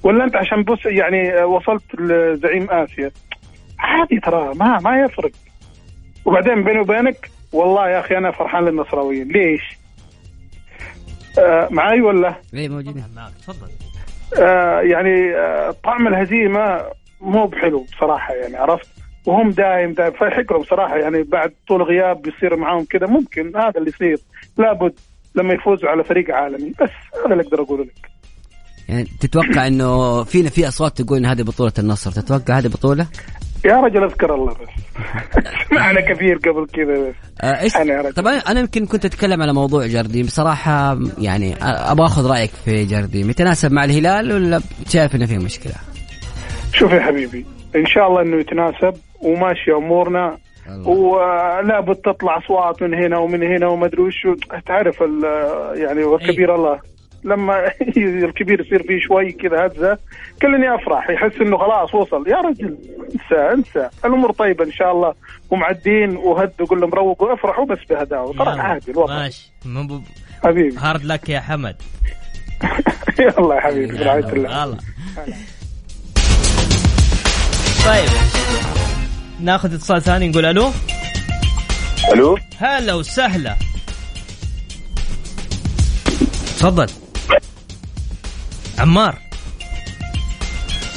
[0.03, 3.11] ولا أنت عشان بص يعني وصلت لزعيم آسيا؟
[3.79, 5.31] عادي ترى ما ما يفرق.
[6.25, 9.29] وبعدين بيني وبينك والله يا أخي أنا فرحان للنصراويين.
[9.29, 9.79] ليش؟
[11.39, 13.05] آه معاي ولا؟ اي موجودين.
[13.17, 13.69] معك تفضل.
[14.43, 16.83] آه يعني آه طعم الهزيمة
[17.21, 18.89] مو بحلو بصراحة يعني عرفت؟
[19.27, 23.91] وهم دايم دايم فيحقروا بصراحة يعني بعد طول غياب بيصير معاهم كذا ممكن هذا اللي
[23.91, 24.19] يصير.
[24.59, 24.95] لابد
[25.35, 26.91] لما يفوزوا على فريق عالمي بس
[27.25, 28.11] هذا اللي أقدر أقوله لك.
[28.89, 33.07] يعني تتوقع إنه فينا في أصوات تقول إن هذه بطولة النصر تتوقع هذه بطولة؟
[33.65, 34.69] يا رجل أذكر الله بس.
[35.71, 37.15] سمعنا كثير قبل كذا بس.
[37.41, 38.13] آه، إيش؟ أنا رجل.
[38.13, 43.31] طبعا أنا يمكن كنت أتكلم على موضوع جارديم بصراحة يعني أبغى أخذ رأيك في جارديم
[43.31, 45.73] يتناسب مع الهلال ولا شايف إنه فيه مشكلة؟
[46.73, 50.39] شوف يا حبيبي إن شاء الله إنه يتناسب وماشي أمورنا.
[50.85, 54.27] ولابد تطلع أصوات من هنا ومن هنا وما أدري وش.
[54.67, 55.01] تعرف
[55.75, 56.81] يعني والكبير الله.
[57.25, 59.99] لما الكبير يصير فيه شوي كذا هزة
[60.43, 61.11] كلني أفرح.
[61.11, 62.29] يحس إنه خلاص وصل.
[62.29, 62.79] يا رجل
[63.15, 63.89] انسى انسى.
[64.05, 65.15] الأمور طيبة إن شاء الله.
[65.51, 68.33] ومعدين وهدوا قول لهم روقوا افرحوا بس بهداوة.
[68.33, 68.63] ترى يلا.
[68.63, 69.15] عادي الوضع.
[69.15, 69.51] ماشي.
[69.65, 70.03] ب-
[70.45, 70.77] حبيبي.
[70.79, 71.77] هارد لك يا حمد.
[73.21, 74.65] يلا يا حبيبي برعاية الله.
[74.65, 74.79] الله
[77.87, 78.09] طيب.
[79.41, 80.71] ناخذ اتصال ثاني نقول ألو.
[82.13, 83.57] ألو؟ هلا وسهلا.
[86.59, 86.87] تفضل.
[88.79, 89.19] عمار.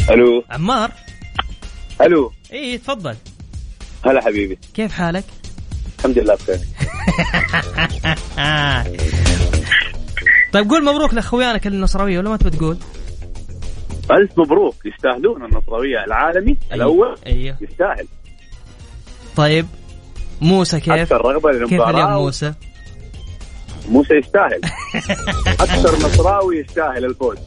[0.10, 0.44] ألو.
[0.50, 0.92] عمار.
[2.02, 2.32] ألو.
[2.54, 3.16] اي تفضل.
[4.06, 4.58] هلا حبيبي.
[4.74, 5.24] كيف حالك؟
[6.00, 6.60] الحمد لله بخير.
[10.54, 12.78] طيب قول مبروك لاخوانك النصراوية ولا ما تبي تقول؟
[14.12, 14.76] ألف مبروك.
[14.86, 17.16] يستاهلون النصراوية العالمي الأول.
[17.26, 17.58] أيوه.
[17.62, 18.08] يستاهل.
[19.36, 19.68] طيب
[20.42, 22.54] موسى كيف؟ أكثر رغبة كيف للمباراه اليوم موسى؟
[23.90, 24.62] موسى يستاهل
[25.60, 27.38] أكثر نصراوي يستاهل الفوز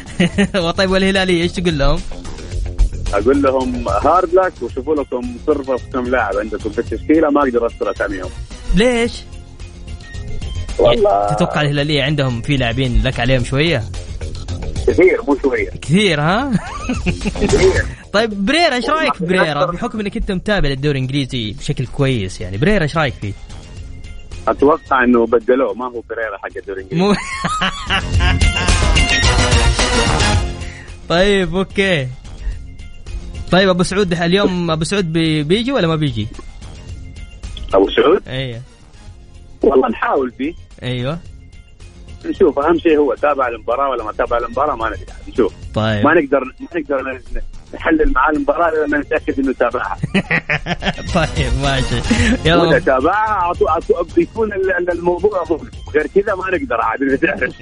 [0.66, 2.00] وطيب والهلاليه إيش تقول لهم؟
[3.14, 7.66] أقول لهم هارد لك وشوفوا لكم صرفة في كم لاعب عندكم في التشكيلة ما أقدر
[7.66, 8.30] أذكر أساميهم
[8.74, 9.22] ليش؟
[10.78, 13.82] والله تتوقع الهلالية عندهم في لاعبين لك عليهم شوية؟
[14.86, 16.52] كثير مو شوية كثير ها؟
[17.40, 22.40] كثير طيب بريرا إيش رأيك في بريرا بحكم إنك أنت متابع للدوري الإنجليزي بشكل كويس
[22.40, 23.32] يعني بريرا إيش رأيك فيه؟
[24.48, 25.74] أتوقع إنه بدلوه.
[25.74, 27.14] ما هو بريرا حق الدوري الانجليزي مو
[31.08, 32.08] طيب okay.
[33.50, 36.28] طيب أبو سعود اليوم أبو سعود بي- بيجي ولا ما بيجي؟
[37.74, 38.60] أبو سعود؟ أيوه.
[39.62, 40.54] والله نحاول فيه.
[40.82, 41.18] أيوه.
[42.24, 45.06] نشوف أهم شيء هو تابع المباراة ولا ما تابع المباراة ما ندري.
[45.28, 45.54] نشوف.
[45.74, 46.04] طيب.
[46.04, 47.20] ما نقدر ما نقدر
[47.74, 49.96] نحلل معاه المباراة لما نتأكد إنه تابعها.
[51.14, 52.00] طيب ماشي.
[52.44, 52.78] يلا.
[52.78, 57.54] تابعها أعطو- أعطو- بيكون ال- ال- الموضوع مغلق غير كذا ما نقدر عاد تعرف.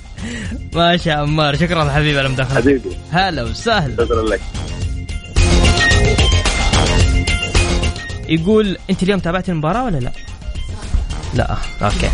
[0.76, 1.56] ماشي يا عمار.
[1.56, 2.60] شكرا حبيبي على المداخلة.
[2.60, 2.96] حبيبي.
[3.10, 4.04] هلا وسهلا.
[4.04, 4.40] شكرا لك.
[8.28, 10.12] يقول أنت اليوم تابعت المباراة ولا لا؟
[11.34, 11.56] لا.
[11.82, 12.10] okay.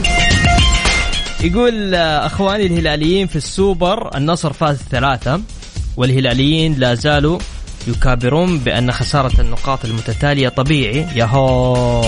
[1.40, 5.40] يقول آه، أخواني الهلاليين في السوبر النصر فاز ثلاثة.
[6.00, 7.38] والهلاليين لا زالوا
[7.88, 11.06] يكابرون بأن خسارة النقاط المتتالية طبيعي.
[11.14, 12.02] ياهو.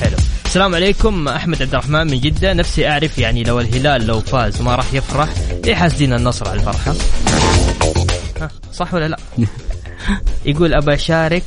[0.00, 0.16] حلو.
[0.44, 2.52] السلام عليكم أحمد عبد الرحمن من جدة.
[2.52, 5.28] نفسي أعرف يعني لو الهلال لو فاز ما راح يفرح؟
[5.64, 6.94] ليه حاسدين النصر على الفرحة؟
[8.72, 9.16] صح ولا لا؟
[10.50, 11.42] يقول ابى اشارك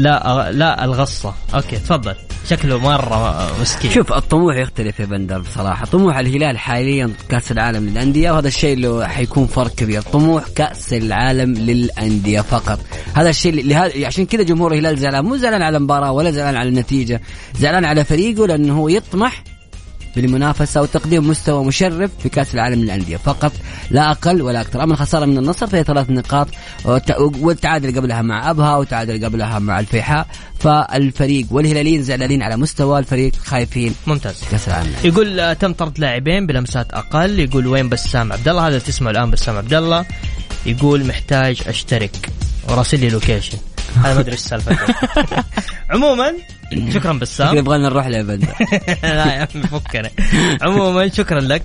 [0.00, 1.34] لا لا الغصة.
[1.54, 2.14] أوكي تفضل.
[2.50, 3.90] شكله مرة مسكين.
[3.90, 5.86] شوف الطموح يختلف يا بندر بصراحة.
[5.86, 10.02] طموح الهلال حاليا كأس العالم للأندية وهذا الشيء اللي حيكون فرق كبير.
[10.02, 12.78] طموح كأس العالم للأندية فقط.
[13.14, 15.24] هذا الشيء اللي لهذا عشان كذا جمهور الهلال زعلان.
[15.24, 17.20] مو زعلان على المباراة ولا زعلان على النتيجة
[17.58, 19.42] زعلان على فريقه لأنه هو يطمح
[20.16, 23.16] بالمنافسة وتقديم مستوى مشرف في كأس العالم للأندية.
[23.16, 23.52] فقط
[23.90, 24.82] لا أقل ولا أكثر.
[24.82, 26.48] أما الخسارة من النصر فهي ثلاث نقاط
[27.14, 30.26] والتعادل قبلها مع أبها وتعادل قبلها مع الفيحاء.
[30.58, 34.44] فالفريق والهلاليين زعلانين على مستوى الفريق خايفين ممتاز.
[34.50, 37.38] كأس العالم يقول آه، تم طرد لاعبين بلمسات أقل.
[37.38, 40.04] يقول وين بسام عبد الله هذا تسمع الآن بسام عبد الله
[40.66, 42.30] يقول محتاج أشترك.
[42.68, 43.58] وراسل لي location
[44.04, 44.76] هذا ما أدري إيش السالفة
[45.90, 46.32] عموما
[46.94, 47.56] شكرا بسام.
[47.56, 48.46] يبغى نروح له يا بندر
[49.02, 50.10] لا يا عمي فكنا.
[50.62, 51.62] عموما شكرا لك.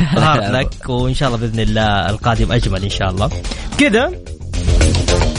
[0.00, 3.30] hard luck وإن شاء الله بإذن الله القادم أجمل إن شاء الله.
[3.78, 4.12] كذا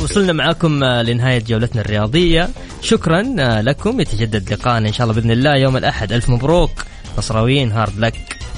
[0.04, 2.50] وصلنا معاكم آه، لنهاية جولتنا الرياضية.
[2.82, 4.02] شكرا آه، لكم.
[4.02, 6.12] يتجدد لقاءنا إن شاء الله بإذن الله يوم الأحد.
[6.14, 6.72] ألف مبروك.
[7.18, 8.14] نصراويين hard luck.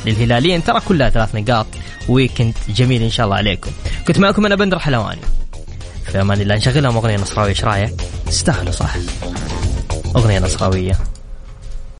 [0.05, 1.67] للهلاليين ترى كلها ثلاث نقاط.
[2.09, 3.71] ويكند جميل إن شاء الله عليكم.
[4.07, 5.21] كنت معكم أنا بندر حلواني.
[6.05, 6.55] في أمان الله.
[6.55, 7.93] نشغلهم أغنية نصراوية إيش رأيك؟
[8.27, 8.95] تستاهلوا صح.
[10.15, 10.97] أغنية نصراوية.